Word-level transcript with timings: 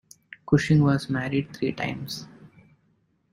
Cushing 0.47 0.81
was 0.81 1.11
married 1.11 1.55
three 1.55 1.73
times. 1.73 2.25